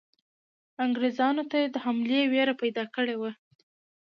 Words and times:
انګریزانو 0.85 1.43
ته 1.49 1.55
یې 1.61 1.67
د 1.71 1.77
حملې 1.85 2.21
وېره 2.31 2.53
پیدا 2.61 2.83
کړې 2.95 3.15
وه. 3.21 3.31